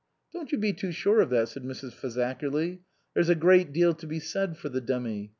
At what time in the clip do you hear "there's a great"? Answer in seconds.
3.13-3.71